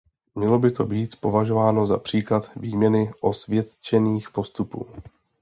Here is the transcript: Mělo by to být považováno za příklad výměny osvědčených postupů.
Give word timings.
Mělo 0.35 0.59
by 0.59 0.71
to 0.71 0.85
být 0.85 1.15
považováno 1.19 1.87
za 1.87 1.97
příklad 1.97 2.51
výměny 2.55 3.11
osvědčených 3.21 4.29
postupů. 4.29 4.85